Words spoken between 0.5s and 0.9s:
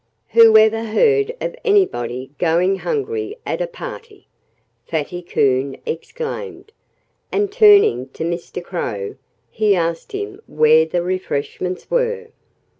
ever